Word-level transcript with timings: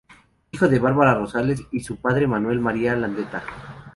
Hijo 0.51 0.67
de 0.67 0.79
Bárbara 0.79 1.13
Rosales 1.13 1.61
y 1.71 1.81
su 1.81 1.97
padre 1.97 2.25
Manuel 2.25 2.59
María 2.59 2.95
Landaeta. 2.95 3.43